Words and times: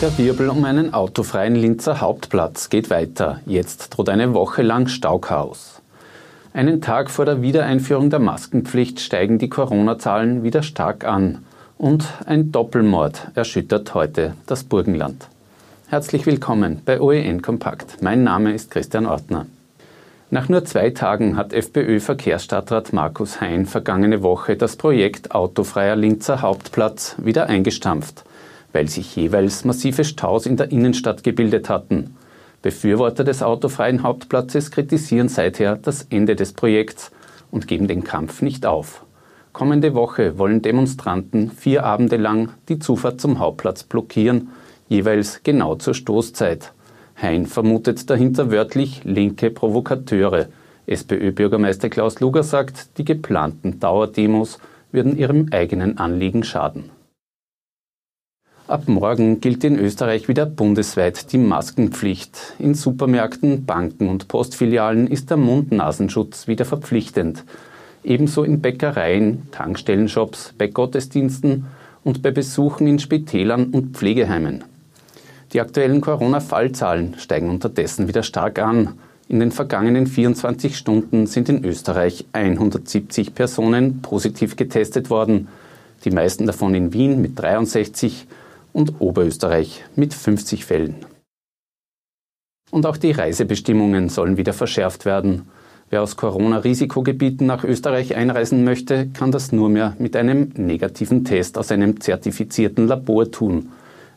Der 0.00 0.18
Wirbel 0.18 0.50
um 0.50 0.64
einen 0.64 0.92
autofreien 0.92 1.54
Linzer 1.54 2.00
Hauptplatz 2.00 2.68
geht 2.68 2.90
weiter. 2.90 3.40
Jetzt 3.46 3.90
droht 3.90 4.08
eine 4.08 4.34
Woche 4.34 4.62
lang 4.62 4.88
Stauchaos. 4.88 5.80
Einen 6.52 6.80
Tag 6.80 7.10
vor 7.10 7.24
der 7.24 7.42
Wiedereinführung 7.42 8.10
der 8.10 8.18
Maskenpflicht 8.18 8.98
steigen 8.98 9.38
die 9.38 9.48
Corona-Zahlen 9.48 10.42
wieder 10.42 10.64
stark 10.64 11.04
an. 11.04 11.44
Und 11.78 12.04
ein 12.26 12.50
Doppelmord 12.50 13.28
erschüttert 13.36 13.94
heute 13.94 14.34
das 14.46 14.64
Burgenland. 14.64 15.28
Herzlich 15.86 16.26
willkommen 16.26 16.82
bei 16.84 17.00
OEN 17.00 17.40
Kompakt. 17.40 18.02
Mein 18.02 18.24
Name 18.24 18.52
ist 18.52 18.72
Christian 18.72 19.06
Ortner. 19.06 19.46
Nach 20.28 20.48
nur 20.48 20.64
zwei 20.64 20.90
Tagen 20.90 21.36
hat 21.36 21.52
FPÖ-Verkehrsstadtrat 21.52 22.92
Markus 22.92 23.40
Hein 23.40 23.64
vergangene 23.64 24.24
Woche 24.24 24.56
das 24.56 24.74
Projekt 24.74 25.30
Autofreier 25.30 25.94
Linzer 25.94 26.42
Hauptplatz 26.42 27.14
wieder 27.18 27.46
eingestampft 27.46 28.24
weil 28.74 28.88
sich 28.88 29.14
jeweils 29.14 29.64
massive 29.64 30.04
Staus 30.04 30.44
in 30.44 30.56
der 30.56 30.72
Innenstadt 30.72 31.22
gebildet 31.22 31.68
hatten. 31.70 32.16
Befürworter 32.60 33.22
des 33.22 33.42
autofreien 33.42 34.02
Hauptplatzes 34.02 34.70
kritisieren 34.70 35.28
seither 35.28 35.76
das 35.76 36.06
Ende 36.10 36.34
des 36.34 36.52
Projekts 36.52 37.12
und 37.52 37.68
geben 37.68 37.86
den 37.86 38.02
Kampf 38.02 38.42
nicht 38.42 38.66
auf. 38.66 39.04
Kommende 39.52 39.94
Woche 39.94 40.38
wollen 40.38 40.60
Demonstranten 40.60 41.52
vier 41.52 41.84
Abende 41.84 42.16
lang 42.16 42.48
die 42.68 42.80
Zufahrt 42.80 43.20
zum 43.20 43.38
Hauptplatz 43.38 43.84
blockieren, 43.84 44.48
jeweils 44.88 45.42
genau 45.44 45.76
zur 45.76 45.94
Stoßzeit. 45.94 46.72
Hein 47.22 47.46
vermutet 47.46 48.10
dahinter 48.10 48.50
wörtlich 48.50 49.02
linke 49.04 49.50
Provokateure. 49.50 50.48
SPÖ-Bürgermeister 50.86 51.90
Klaus 51.90 52.18
Luger 52.18 52.42
sagt, 52.42 52.98
die 52.98 53.04
geplanten 53.04 53.78
Dauerdemos 53.78 54.58
würden 54.90 55.16
ihrem 55.16 55.46
eigenen 55.52 55.98
Anliegen 55.98 56.42
schaden. 56.42 56.90
Ab 58.66 58.88
morgen 58.88 59.42
gilt 59.42 59.62
in 59.62 59.78
Österreich 59.78 60.26
wieder 60.26 60.46
bundesweit 60.46 61.32
die 61.32 61.38
Maskenpflicht. 61.38 62.54
In 62.58 62.72
Supermärkten, 62.72 63.66
Banken 63.66 64.08
und 64.08 64.26
Postfilialen 64.26 65.06
ist 65.06 65.28
der 65.28 65.36
Mund-Nasenschutz 65.36 66.48
wieder 66.48 66.64
verpflichtend. 66.64 67.44
Ebenso 68.04 68.42
in 68.42 68.62
Bäckereien, 68.62 69.48
Tankstellenshops, 69.50 70.54
bei 70.56 70.68
Gottesdiensten 70.68 71.66
und 72.04 72.22
bei 72.22 72.30
Besuchen 72.30 72.86
in 72.86 72.98
Spitälern 72.98 73.66
und 73.66 73.98
Pflegeheimen. 73.98 74.64
Die 75.52 75.60
aktuellen 75.60 76.00
Corona-Fallzahlen 76.00 77.16
steigen 77.18 77.50
unterdessen 77.50 78.08
wieder 78.08 78.22
stark 78.22 78.58
an. 78.58 78.94
In 79.28 79.40
den 79.40 79.52
vergangenen 79.52 80.06
24 80.06 80.78
Stunden 80.78 81.26
sind 81.26 81.50
in 81.50 81.66
Österreich 81.66 82.24
170 82.32 83.34
Personen 83.34 84.00
positiv 84.00 84.56
getestet 84.56 85.10
worden. 85.10 85.48
Die 86.06 86.10
meisten 86.10 86.46
davon 86.46 86.74
in 86.74 86.94
Wien 86.94 87.20
mit 87.20 87.38
63 87.38 88.26
und 88.74 89.00
Oberösterreich 89.00 89.82
mit 89.96 90.12
50 90.12 90.66
Fällen. 90.66 90.96
Und 92.70 92.84
auch 92.84 92.98
die 92.98 93.12
Reisebestimmungen 93.12 94.10
sollen 94.10 94.36
wieder 94.36 94.52
verschärft 94.52 95.06
werden. 95.06 95.48
Wer 95.90 96.02
aus 96.02 96.16
Corona-Risikogebieten 96.16 97.46
nach 97.46 97.62
Österreich 97.62 98.16
einreisen 98.16 98.64
möchte, 98.64 99.08
kann 99.08 99.30
das 99.30 99.52
nur 99.52 99.68
mehr 99.68 99.94
mit 99.98 100.16
einem 100.16 100.50
negativen 100.56 101.24
Test 101.24 101.56
aus 101.56 101.70
einem 101.70 102.00
zertifizierten 102.00 102.88
Labor 102.88 103.30
tun. 103.30 103.70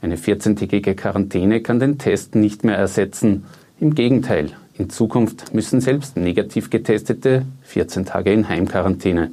Eine 0.00 0.16
14-tägige 0.16 0.94
Quarantäne 0.94 1.60
kann 1.62 1.80
den 1.80 1.98
Test 1.98 2.34
nicht 2.34 2.62
mehr 2.62 2.76
ersetzen. 2.76 3.44
Im 3.80 3.94
Gegenteil, 3.94 4.50
in 4.78 4.88
Zukunft 4.88 5.52
müssen 5.52 5.80
selbst 5.80 6.16
negativ 6.16 6.70
getestete 6.70 7.44
14 7.62 8.04
Tage 8.04 8.32
in 8.32 8.48
Heimquarantäne. 8.48 9.30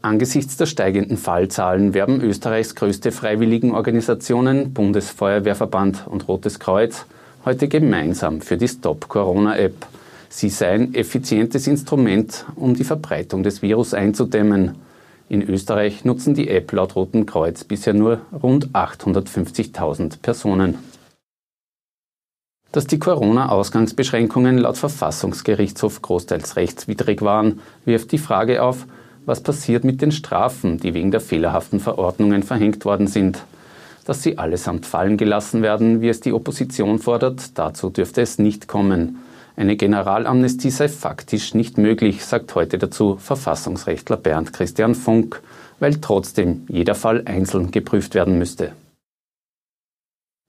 Angesichts 0.00 0.56
der 0.56 0.66
steigenden 0.66 1.16
Fallzahlen 1.16 1.92
werben 1.92 2.20
Österreichs 2.20 2.76
größte 2.76 3.10
Freiwilligenorganisationen 3.10 4.72
Bundesfeuerwehrverband 4.72 6.06
und 6.06 6.28
Rotes 6.28 6.60
Kreuz 6.60 7.04
heute 7.44 7.66
gemeinsam 7.66 8.40
für 8.40 8.56
die 8.56 8.68
Stop 8.68 9.08
Corona 9.08 9.56
App. 9.56 9.86
Sie 10.28 10.50
sei 10.50 10.70
ein 10.70 10.94
effizientes 10.94 11.66
Instrument, 11.66 12.44
um 12.54 12.74
die 12.74 12.84
Verbreitung 12.84 13.42
des 13.42 13.60
Virus 13.60 13.92
einzudämmen. 13.92 14.76
In 15.28 15.42
Österreich 15.42 16.04
nutzen 16.04 16.32
die 16.34 16.48
App 16.48 16.70
laut 16.70 16.94
Roten 16.94 17.26
Kreuz 17.26 17.64
bisher 17.64 17.92
nur 17.92 18.20
rund 18.40 18.68
850.000 18.68 20.22
Personen. 20.22 20.78
Dass 22.70 22.86
die 22.86 23.00
Corona-Ausgangsbeschränkungen 23.00 24.58
laut 24.58 24.76
Verfassungsgerichtshof 24.76 26.02
großteils 26.02 26.54
rechtswidrig 26.54 27.20
waren, 27.22 27.60
wirft 27.84 28.12
die 28.12 28.18
Frage 28.18 28.62
auf, 28.62 28.86
was 29.28 29.42
passiert 29.42 29.84
mit 29.84 30.00
den 30.00 30.10
Strafen, 30.10 30.78
die 30.78 30.94
wegen 30.94 31.10
der 31.10 31.20
fehlerhaften 31.20 31.80
Verordnungen 31.80 32.42
verhängt 32.42 32.86
worden 32.86 33.06
sind. 33.06 33.44
Dass 34.06 34.22
sie 34.22 34.38
allesamt 34.38 34.86
fallen 34.86 35.18
gelassen 35.18 35.60
werden, 35.60 36.00
wie 36.00 36.08
es 36.08 36.20
die 36.20 36.32
Opposition 36.32 36.98
fordert, 36.98 37.58
dazu 37.58 37.90
dürfte 37.90 38.22
es 38.22 38.38
nicht 38.38 38.68
kommen. 38.68 39.18
Eine 39.54 39.76
Generalamnestie 39.76 40.70
sei 40.70 40.88
faktisch 40.88 41.52
nicht 41.52 41.76
möglich, 41.76 42.24
sagt 42.24 42.54
heute 42.54 42.78
dazu 42.78 43.16
Verfassungsrechtler 43.16 44.16
Bernd 44.16 44.54
Christian 44.54 44.94
Funk, 44.94 45.42
weil 45.78 46.00
trotzdem 46.00 46.64
jeder 46.68 46.94
Fall 46.94 47.22
einzeln 47.26 47.70
geprüft 47.70 48.14
werden 48.14 48.38
müsste. 48.38 48.72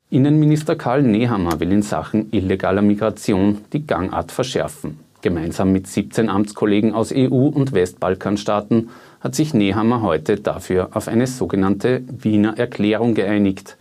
Innenminister 0.10 0.78
Karl 0.78 1.04
Nehammer 1.04 1.60
will 1.60 1.74
in 1.74 1.82
Sachen 1.82 2.32
illegaler 2.32 2.82
Migration 2.82 3.58
die 3.74 3.86
Gangart 3.86 4.32
verschärfen. 4.32 5.09
Gemeinsam 5.22 5.74
mit 5.74 5.86
17 5.86 6.30
Amtskollegen 6.30 6.94
aus 6.94 7.12
EU- 7.12 7.50
und 7.50 7.74
Westbalkanstaaten 7.74 8.90
hat 9.20 9.36
sich 9.36 9.54
Nehammer 9.54 10.02
heute 10.02 10.38
dafür 10.38 10.92
auf 10.94 11.10
eine 11.10 11.28
sogenannte 11.28 12.04
Wiener 12.08 12.58
Erklärung 12.58 13.16
geeinigt. 13.16 13.76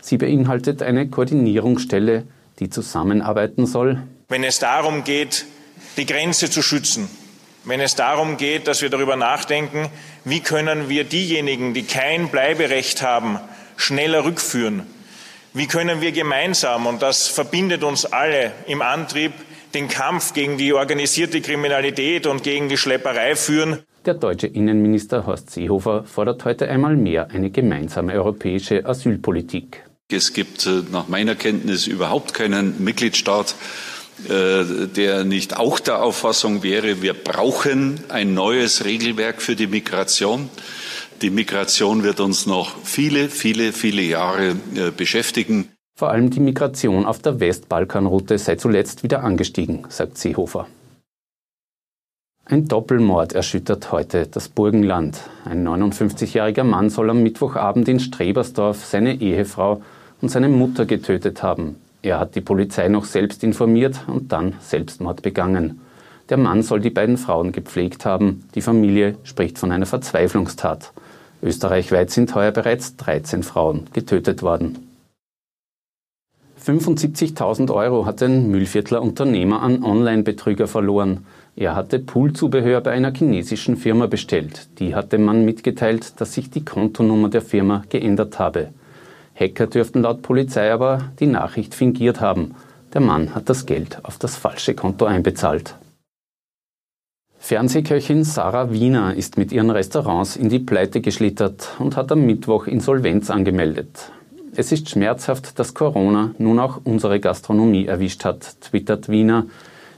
Sie 0.00 0.16
beinhaltet 0.16 0.82
eine 0.82 1.08
Koordinierungsstelle, 1.08 2.24
die 2.58 2.70
zusammenarbeiten 2.70 3.66
soll. 3.66 4.02
Wenn 4.28 4.42
es 4.42 4.58
darum 4.58 5.04
geht, 5.04 5.46
die 5.96 6.06
Grenze 6.06 6.50
zu 6.50 6.60
schützen, 6.60 7.08
wenn 7.64 7.80
es 7.80 7.94
darum 7.94 8.36
geht, 8.36 8.66
dass 8.66 8.82
wir 8.82 8.90
darüber 8.90 9.14
nachdenken, 9.14 9.90
wie 10.24 10.40
können 10.40 10.88
wir 10.88 11.04
diejenigen, 11.04 11.72
die 11.72 11.84
kein 11.84 12.30
Bleiberecht 12.30 13.02
haben, 13.02 13.38
schneller 13.76 14.24
rückführen, 14.24 14.82
wie 15.54 15.66
können 15.66 16.00
wir 16.00 16.10
gemeinsam, 16.10 16.86
und 16.86 17.02
das 17.02 17.28
verbindet 17.28 17.84
uns 17.84 18.06
alle 18.06 18.52
im 18.66 18.82
Antrieb, 18.82 19.32
den 19.74 19.88
Kampf 19.88 20.32
gegen 20.32 20.58
die 20.58 20.72
organisierte 20.72 21.40
Kriminalität 21.40 22.26
und 22.26 22.42
gegen 22.42 22.68
die 22.68 22.76
Schlepperei 22.76 23.36
führen. 23.36 23.80
Der 24.06 24.14
deutsche 24.14 24.46
Innenminister 24.46 25.26
Horst 25.26 25.50
Seehofer 25.50 26.04
fordert 26.04 26.44
heute 26.44 26.68
einmal 26.68 26.96
mehr 26.96 27.30
eine 27.30 27.50
gemeinsame 27.50 28.14
europäische 28.14 28.86
Asylpolitik. 28.86 29.84
Es 30.10 30.32
gibt 30.32 30.66
äh, 30.66 30.82
nach 30.90 31.08
meiner 31.08 31.34
Kenntnis 31.34 31.86
überhaupt 31.86 32.34
keinen 32.34 32.82
Mitgliedstaat, 32.82 33.54
äh, 34.28 34.86
der 34.86 35.24
nicht 35.24 35.56
auch 35.56 35.78
der 35.78 36.02
Auffassung 36.02 36.62
wäre, 36.62 37.02
wir 37.02 37.14
brauchen 37.14 38.00
ein 38.08 38.34
neues 38.34 38.84
Regelwerk 38.84 39.40
für 39.40 39.54
die 39.54 39.66
Migration. 39.66 40.48
Die 41.22 41.30
Migration 41.30 42.02
wird 42.02 42.20
uns 42.20 42.46
noch 42.46 42.74
viele, 42.84 43.28
viele, 43.28 43.72
viele 43.72 44.02
Jahre 44.02 44.56
äh, 44.74 44.90
beschäftigen. 44.90 45.68
Vor 46.00 46.08
allem 46.08 46.30
die 46.30 46.40
Migration 46.40 47.04
auf 47.04 47.18
der 47.18 47.40
Westbalkanroute 47.40 48.38
sei 48.38 48.56
zuletzt 48.56 49.02
wieder 49.02 49.22
angestiegen, 49.22 49.82
sagt 49.90 50.16
Seehofer. 50.16 50.66
Ein 52.46 52.68
Doppelmord 52.68 53.34
erschüttert 53.34 53.92
heute 53.92 54.26
das 54.26 54.48
Burgenland. 54.48 55.20
Ein 55.44 55.68
59-jähriger 55.68 56.64
Mann 56.64 56.88
soll 56.88 57.10
am 57.10 57.22
Mittwochabend 57.22 57.86
in 57.86 58.00
Strebersdorf 58.00 58.82
seine 58.82 59.20
Ehefrau 59.20 59.82
und 60.22 60.30
seine 60.30 60.48
Mutter 60.48 60.86
getötet 60.86 61.42
haben. 61.42 61.76
Er 62.00 62.18
hat 62.18 62.34
die 62.34 62.40
Polizei 62.40 62.88
noch 62.88 63.04
selbst 63.04 63.44
informiert 63.44 64.00
und 64.06 64.32
dann 64.32 64.54
Selbstmord 64.60 65.20
begangen. 65.20 65.82
Der 66.30 66.38
Mann 66.38 66.62
soll 66.62 66.80
die 66.80 66.88
beiden 66.88 67.18
Frauen 67.18 67.52
gepflegt 67.52 68.06
haben. 68.06 68.48
Die 68.54 68.62
Familie 68.62 69.18
spricht 69.22 69.58
von 69.58 69.70
einer 69.70 69.84
Verzweiflungstat. 69.84 70.94
Österreichweit 71.42 72.10
sind 72.10 72.34
heuer 72.34 72.52
bereits 72.52 72.96
13 72.96 73.42
Frauen 73.42 73.84
getötet 73.92 74.40
worden. 74.40 74.89
75.000 76.64 77.72
Euro 77.72 78.04
hat 78.04 78.22
ein 78.22 78.50
Mühlviertler 78.50 79.00
Unternehmer 79.00 79.62
an 79.62 79.82
Online-Betrüger 79.82 80.66
verloren. 80.66 81.24
Er 81.56 81.74
hatte 81.74 81.98
Poolzubehör 81.98 82.82
bei 82.82 82.90
einer 82.90 83.14
chinesischen 83.14 83.76
Firma 83.76 84.06
bestellt. 84.06 84.68
Die 84.78 84.94
hat 84.94 85.12
dem 85.12 85.24
Mann 85.24 85.46
mitgeteilt, 85.46 86.20
dass 86.20 86.34
sich 86.34 86.50
die 86.50 86.64
Kontonummer 86.64 87.30
der 87.30 87.40
Firma 87.40 87.82
geändert 87.88 88.38
habe. 88.38 88.68
Hacker 89.34 89.68
dürften 89.68 90.02
laut 90.02 90.20
Polizei 90.20 90.70
aber 90.70 91.10
die 91.18 91.26
Nachricht 91.26 91.74
fingiert 91.74 92.20
haben. 92.20 92.54
Der 92.92 93.00
Mann 93.00 93.34
hat 93.34 93.48
das 93.48 93.64
Geld 93.64 93.98
auf 94.02 94.18
das 94.18 94.36
falsche 94.36 94.74
Konto 94.74 95.06
einbezahlt. 95.06 95.76
Fernsehköchin 97.38 98.22
Sarah 98.22 98.70
Wiener 98.70 99.14
ist 99.14 99.38
mit 99.38 99.50
ihren 99.50 99.70
Restaurants 99.70 100.36
in 100.36 100.50
die 100.50 100.58
Pleite 100.58 101.00
geschlittert 101.00 101.70
und 101.78 101.96
hat 101.96 102.12
am 102.12 102.26
Mittwoch 102.26 102.66
Insolvenz 102.66 103.30
angemeldet. 103.30 104.12
Es 104.56 104.72
ist 104.72 104.90
schmerzhaft, 104.90 105.58
dass 105.58 105.74
Corona 105.74 106.34
nun 106.38 106.58
auch 106.58 106.80
unsere 106.82 107.20
Gastronomie 107.20 107.86
erwischt 107.86 108.24
hat, 108.24 108.60
twittert 108.60 109.08
Wiener, 109.08 109.46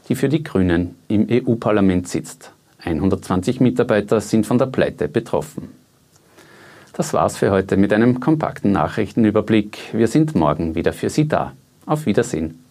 die 0.08 0.14
für 0.14 0.28
die 0.28 0.42
Grünen 0.42 0.96
im 1.08 1.26
EU-Parlament 1.30 2.06
sitzt. 2.06 2.52
120 2.84 3.60
Mitarbeiter 3.60 4.20
sind 4.20 4.46
von 4.46 4.58
der 4.58 4.66
Pleite 4.66 5.08
betroffen. 5.08 5.70
Das 6.92 7.14
war's 7.14 7.38
für 7.38 7.50
heute 7.50 7.78
mit 7.78 7.92
einem 7.92 8.20
kompakten 8.20 8.72
Nachrichtenüberblick. 8.72 9.78
Wir 9.92 10.08
sind 10.08 10.34
morgen 10.34 10.74
wieder 10.74 10.92
für 10.92 11.08
Sie 11.08 11.26
da. 11.26 11.52
Auf 11.86 12.04
Wiedersehen. 12.04 12.61